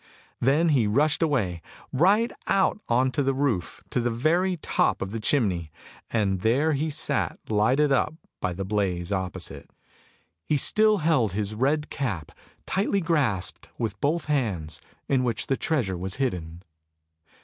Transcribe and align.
Then 0.39 0.69
he 0.69 0.87
rushed 0.87 1.21
away, 1.21 1.61
right 1.93 2.31
out 2.47 2.79
on 2.89 3.11
to 3.11 3.21
the 3.21 3.35
roof 3.35 3.83
to 3.91 3.99
the 3.99 4.09
very 4.09 4.57
top 4.57 4.99
of 4.99 5.11
the 5.11 5.19
chimney, 5.19 5.71
and 6.09 6.41
there 6.41 6.73
he 6.73 6.89
sat 6.89 7.37
lighted 7.49 7.91
up 7.91 8.15
by 8.39 8.53
the 8.53 8.65
blaze 8.65 9.11
opposite. 9.11 9.69
He 10.43 10.57
still 10.57 10.97
held 11.05 11.33
his 11.33 11.53
red 11.53 11.91
cap 11.91 12.31
tightly 12.65 12.99
grasped 13.01 13.69
with 13.77 14.01
both 14.01 14.25
hands, 14.25 14.81
in 15.07 15.23
which 15.23 15.45
the 15.45 15.55
treasure 15.55 15.99
was 15.99 16.15
hidden. 16.15 16.63